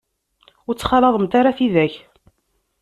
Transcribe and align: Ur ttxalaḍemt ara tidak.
Ur 0.67 0.73
ttxalaḍemt 0.75 1.33
ara 1.39 1.57
tidak. 1.57 1.93